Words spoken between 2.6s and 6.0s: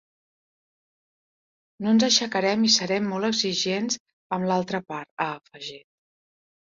i serem molt exigents amb l’altra part, ha afegit.